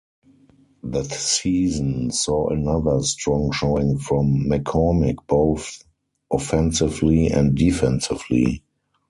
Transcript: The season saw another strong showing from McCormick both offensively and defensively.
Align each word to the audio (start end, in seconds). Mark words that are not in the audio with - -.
The 0.81 1.03
season 1.03 2.09
saw 2.09 2.47
another 2.49 3.03
strong 3.03 3.51
showing 3.51 3.99
from 3.99 4.45
McCormick 4.49 5.17
both 5.27 5.83
offensively 6.31 7.27
and 7.27 7.53
defensively. 7.55 8.63